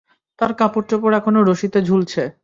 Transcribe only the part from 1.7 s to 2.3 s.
ঝুলছে।